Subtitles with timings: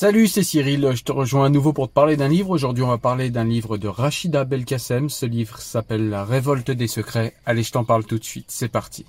[0.00, 0.92] Salut, c'est Cyril.
[0.94, 2.48] Je te rejoins à nouveau pour te parler d'un livre.
[2.48, 5.10] Aujourd'hui, on va parler d'un livre de Rachida Belkacem.
[5.10, 7.34] Ce livre s'appelle La révolte des secrets.
[7.44, 8.46] Allez, je t'en parle tout de suite.
[8.48, 9.04] C'est parti.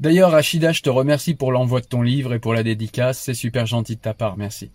[0.00, 3.20] D'ailleurs, Rachida, je te remercie pour l'envoi de ton livre et pour la dédicace.
[3.20, 4.36] C'est super gentil de ta part.
[4.36, 4.72] Merci.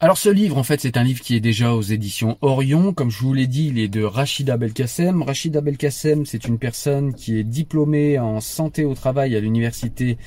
[0.00, 2.92] Alors ce livre, en fait, c'est un livre qui est déjà aux éditions Orion.
[2.92, 5.22] Comme je vous l'ai dit, il est de Rachida Belkacem.
[5.22, 10.18] Rachida Belkacem, c'est une personne qui est diplômée en santé au travail à l'université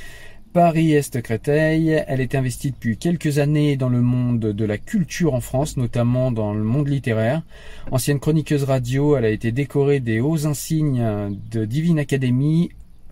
[0.54, 2.02] Paris-Est-Créteil.
[2.08, 6.32] Elle est investie depuis quelques années dans le monde de la culture en France, notamment
[6.32, 7.44] dans le monde littéraire.
[7.92, 12.72] Ancienne chroniqueuse radio, elle a été décorée des hauts insignes de Divine Academy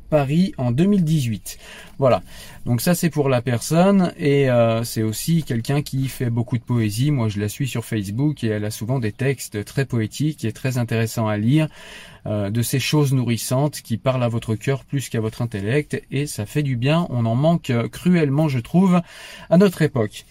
[0.10, 1.58] Paris en 2018.
[1.98, 2.22] Voilà.
[2.66, 6.64] Donc ça c'est pour la personne et euh, c'est aussi quelqu'un qui fait beaucoup de
[6.64, 7.12] poésie.
[7.12, 10.52] Moi je la suis sur Facebook et elle a souvent des textes très poétiques et
[10.52, 11.68] très intéressants à lire,
[12.26, 16.28] euh, de ces choses nourrissantes qui parlent à votre cœur plus qu'à votre intellect et
[16.28, 17.08] ça fait du bien.
[17.10, 19.02] On en manque cruellement je trouve
[19.50, 20.26] à notre époque.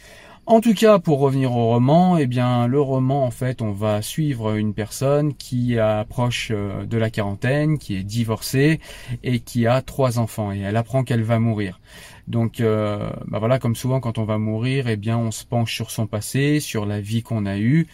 [0.46, 4.02] En tout cas, pour revenir au roman, eh bien, le roman, en fait, on va
[4.02, 8.78] suivre une personne qui approche euh, de la quarantaine, qui est divorcée
[9.22, 10.52] et qui a trois enfants.
[10.52, 11.80] Et elle apprend qu'elle va mourir.
[12.28, 15.74] Donc, euh, bah voilà, comme souvent quand on va mourir, eh bien, on se penche
[15.74, 17.86] sur son passé, sur la vie qu'on a eue.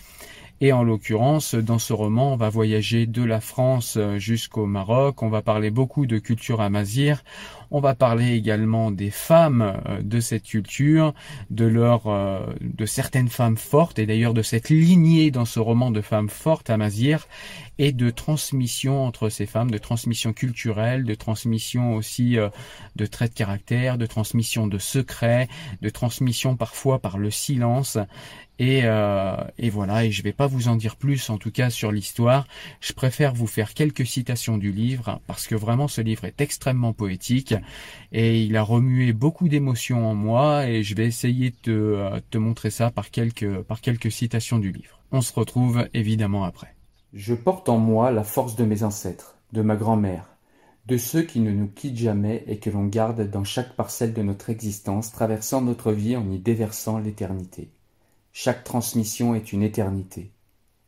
[0.63, 5.23] Et en l'occurrence, dans ce roman, on va voyager de la France euh, jusqu'au Maroc.
[5.23, 7.23] On va parler beaucoup de culture amazir.
[7.71, 11.15] On va parler également des femmes euh, de cette culture,
[11.51, 15.91] de leur, euh, de certaines femmes fortes et d'ailleurs de cette lignée dans ce roman
[15.91, 17.27] de femmes fortes amazir
[17.79, 22.37] et de transmission entre ces femmes, de transmission culturelle, de transmission aussi
[22.97, 25.49] de traits de caractère, de transmission de secrets,
[25.81, 27.97] de transmission parfois par le silence
[28.61, 31.71] et, euh, et, voilà, et je vais pas vous en dire plus en tout cas
[31.71, 32.47] sur l'histoire.
[32.83, 36.93] Je préfère vous faire quelques citations du livre parce que vraiment ce livre est extrêmement
[36.93, 37.55] poétique
[38.13, 42.39] et il a remué beaucoup d'émotions en moi et je vais essayer de euh, te
[42.39, 45.01] montrer ça par quelques, par quelques citations du livre.
[45.13, 46.75] On se retrouve évidemment après.
[47.13, 50.29] Je porte en moi la force de mes ancêtres, de ma grand-mère,
[50.87, 54.23] de ceux qui ne nous quittent jamais et que l'on garde dans chaque parcelle de
[54.23, 57.71] notre existence, traversant notre vie en y déversant l'éternité.
[58.33, 60.31] Chaque transmission est une éternité.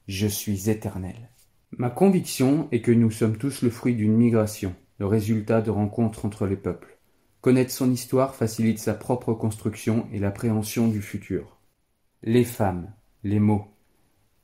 [0.07, 1.31] Je suis éternel.
[1.77, 6.25] Ma conviction est que nous sommes tous le fruit d'une migration, le résultat de rencontres
[6.27, 6.97] entre les peuples.
[7.41, 11.59] Connaître son histoire facilite sa propre construction et l'appréhension du futur.
[12.23, 12.89] Les femmes,
[13.25, 13.67] les mots.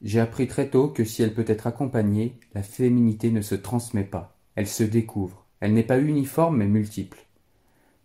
[0.03, 4.03] J'ai appris très tôt que si elle peut être accompagnée, la féminité ne se transmet
[4.03, 7.29] pas, elle se découvre, elle n'est pas uniforme mais multiple.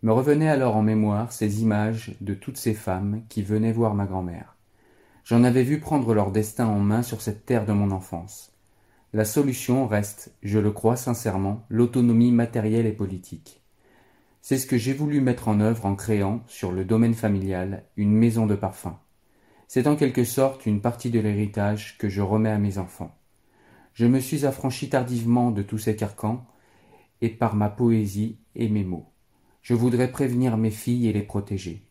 [0.02, 4.06] Me revenaient alors en mémoire ces images de toutes ces femmes qui venaient voir ma
[4.06, 4.54] grand-mère.
[5.24, 8.53] J'en avais vu prendre leur destin en main sur cette terre de mon enfance.
[9.14, 13.62] La solution reste, je le crois sincèrement, l'autonomie matérielle et politique.
[14.42, 18.10] C'est ce que j'ai voulu mettre en œuvre en créant, sur le domaine familial, une
[18.10, 18.98] maison de parfum.
[19.68, 23.16] C'est en quelque sorte une partie de l'héritage que je remets à mes enfants.
[23.92, 26.44] Je me suis affranchi tardivement de tous ces carcans,
[27.20, 29.12] et par ma poésie et mes mots.
[29.62, 31.88] Je voudrais prévenir mes filles et les protéger.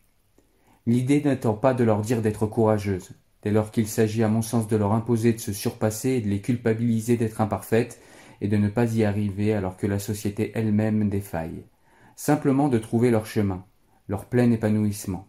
[0.84, 3.12] L'idée n'étant pas de leur dire d'être courageuses,
[3.44, 6.28] dès lors qu'il s'agit à mon sens de leur imposer de se surpasser et de
[6.28, 8.00] les culpabiliser d'être imparfaites
[8.40, 11.64] et de ne pas y arriver alors que la société elle-même défaille.
[12.16, 13.64] Simplement de trouver leur chemin,
[14.08, 15.28] leur plein épanouissement.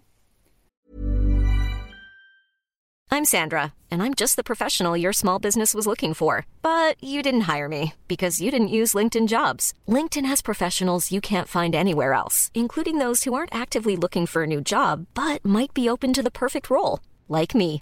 [3.11, 6.45] I'm Sandra, and I'm just the professional your small business was looking for.
[6.61, 9.73] But you didn't hire me because you didn't use LinkedIn jobs.
[9.87, 14.43] LinkedIn has professionals you can't find anywhere else, including those who aren't actively looking for
[14.43, 17.81] a new job but might be open to the perfect role, like me.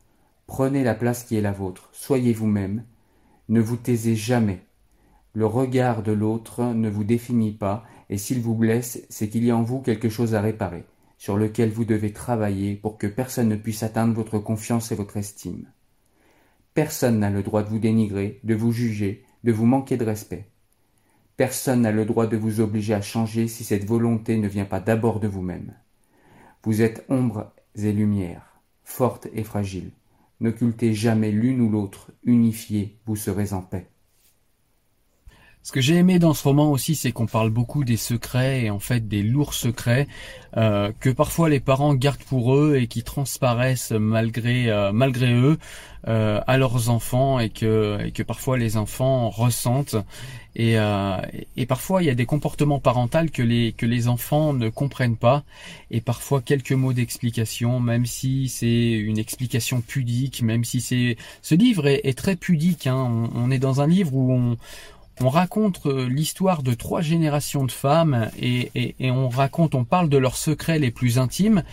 [0.51, 2.83] Prenez la place qui est la vôtre, soyez vous-même,
[3.47, 4.65] ne vous taisez jamais.
[5.31, 9.51] Le regard de l'autre ne vous définit pas, et s'il vous blesse, c'est qu'il y
[9.51, 10.83] a en vous quelque chose à réparer,
[11.17, 15.15] sur lequel vous devez travailler pour que personne ne puisse atteindre votre confiance et votre
[15.15, 15.67] estime.
[16.73, 20.49] Personne n'a le droit de vous dénigrer, de vous juger, de vous manquer de respect.
[21.37, 24.81] Personne n'a le droit de vous obliger à changer si cette volonté ne vient pas
[24.81, 25.75] d'abord de vous-même.
[26.65, 29.93] Vous êtes ombres et lumières, fortes et fragiles.
[30.41, 33.91] N'occultez jamais l'une ou l'autre, unifiez, vous serez en paix.
[35.63, 38.71] Ce que j'ai aimé dans ce roman aussi, c'est qu'on parle beaucoup des secrets et
[38.71, 40.07] en fait des lourds secrets
[40.57, 45.59] euh, que parfois les parents gardent pour eux et qui transparaissent malgré euh, malgré eux
[46.07, 49.97] euh, à leurs enfants et que et que parfois les enfants ressentent
[50.55, 51.17] et, euh,
[51.55, 55.15] et parfois il y a des comportements parentaux que les que les enfants ne comprennent
[55.15, 55.43] pas
[55.91, 61.53] et parfois quelques mots d'explication même si c'est une explication pudique même si c'est ce
[61.53, 62.95] livre est, très pudique hein.
[62.95, 64.57] on, on est dans un livre où on
[65.21, 69.83] on raconte euh, l'histoire de trois générations de femmes et, et, et, on raconte, on
[69.83, 71.63] parle de leurs secrets les plus intimes,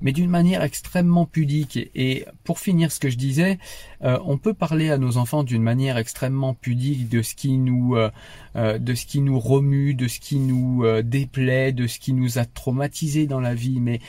[0.00, 1.78] mais d'une manière extrêmement pudique.
[1.94, 3.58] Et pour finir ce que je disais,
[4.02, 7.96] euh, on peut parler à nos enfants d'une manière extrêmement pudique de ce qui nous,
[7.96, 8.10] euh,
[8.56, 12.12] euh de ce qui nous remue, de ce qui nous euh, déplaît, de ce qui
[12.12, 14.00] nous a traumatisé dans la vie, mais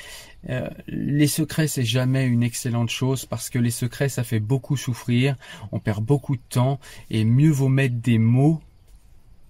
[0.50, 4.78] euh, les secrets, c'est jamais une excellente chose parce que les secrets, ça fait beaucoup
[4.78, 5.36] souffrir,
[5.72, 8.62] on perd beaucoup de temps et mieux vaut mettre des mots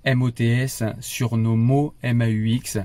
[0.05, 2.79] MOTS sur nos mots MAUX.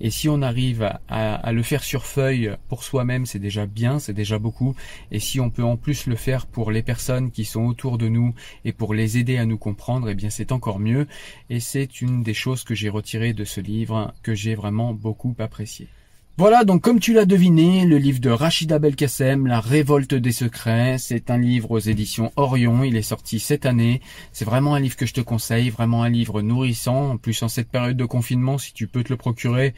[0.00, 3.98] Et si on arrive à, à le faire sur feuille pour soi-même, c'est déjà bien,
[3.98, 4.74] c'est déjà beaucoup.
[5.10, 8.08] Et si on peut en plus le faire pour les personnes qui sont autour de
[8.08, 8.34] nous
[8.64, 11.06] et pour les aider à nous comprendre, eh bien c'est encore mieux.
[11.50, 15.34] Et c'est une des choses que j'ai retirées de ce livre que j'ai vraiment beaucoup
[15.38, 15.88] apprécié.
[16.38, 20.98] Voilà, donc comme tu l'as deviné, le livre de Rachida Belkacem, La révolte des secrets,
[20.98, 24.02] c'est un livre aux éditions Orion, il est sorti cette année.
[24.32, 27.48] C'est vraiment un livre que je te conseille, vraiment un livre nourrissant, en plus en
[27.48, 29.72] cette période de confinement, si tu peux te le procurer,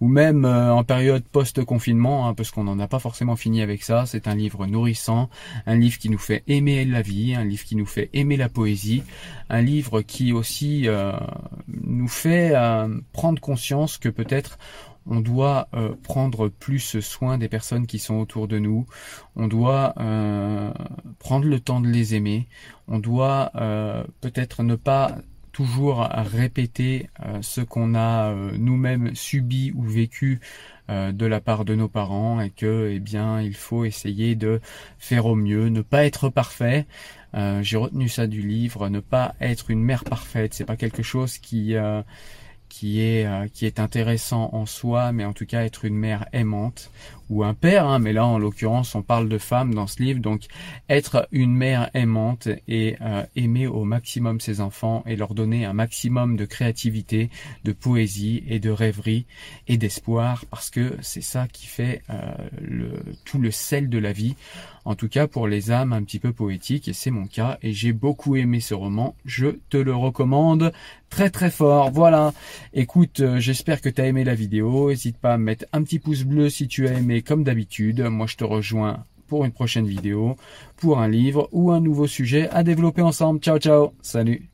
[0.00, 3.82] ou même euh, en période post-confinement, hein, parce qu'on n'en a pas forcément fini avec
[3.82, 5.28] ça, c'est un livre nourrissant,
[5.66, 8.48] un livre qui nous fait aimer la vie, un livre qui nous fait aimer la
[8.48, 9.02] poésie,
[9.50, 11.10] un livre qui aussi euh,
[11.66, 14.58] nous fait euh, prendre conscience que peut-être
[15.06, 18.86] on doit euh, prendre plus soin des personnes qui sont autour de nous,
[19.36, 20.72] on doit euh,
[21.18, 22.48] prendre le temps de les aimer,
[22.88, 25.16] on doit euh, peut-être ne pas
[25.52, 27.08] toujours répéter
[27.40, 30.40] ce qu'on a nous-mêmes subi ou vécu
[30.88, 34.60] de la part de nos parents et que eh bien il faut essayer de
[34.98, 36.86] faire au mieux, ne pas être parfait.
[37.60, 41.38] J'ai retenu ça du livre, ne pas être une mère parfaite, c'est pas quelque chose
[41.38, 41.76] qui
[42.74, 46.26] qui est euh, qui est intéressant en soi, mais en tout cas être une mère
[46.32, 46.90] aimante
[47.30, 47.86] ou un père.
[47.86, 50.42] Hein, mais là, en l'occurrence, on parle de femme dans ce livre, donc
[50.88, 55.72] être une mère aimante et euh, aimer au maximum ses enfants et leur donner un
[55.72, 57.30] maximum de créativité,
[57.64, 59.26] de poésie et de rêverie
[59.68, 62.92] et d'espoir, parce que c'est ça qui fait euh, le,
[63.24, 64.36] tout le sel de la vie.
[64.86, 67.72] En tout cas pour les âmes un petit peu poétiques, et c'est mon cas, et
[67.72, 70.72] j'ai beaucoup aimé ce roman, je te le recommande
[71.08, 71.90] très très fort.
[71.90, 72.34] Voilà,
[72.74, 75.98] écoute, euh, j'espère que tu as aimé la vidéo, n'hésite pas à mettre un petit
[75.98, 78.00] pouce bleu si tu as aimé abonner comme d'habitude.
[78.00, 80.36] Moi, je te rejoins pour une prochaine vidéo,
[80.76, 83.40] pour un livre ou un nouveau sujet à développer ensemble.
[83.40, 83.92] Ciao, ciao.
[84.02, 84.48] Salut.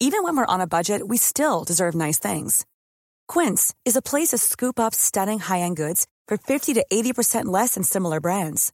[0.00, 2.64] Even when we're on a budget, we still deserve nice things.
[3.26, 7.74] Quince is a place to scoop up stunning high-end goods for 50 to 80% less
[7.74, 8.70] than similar brands.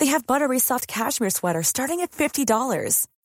[0.00, 3.06] They have buttery soft cashmere sweaters starting at $50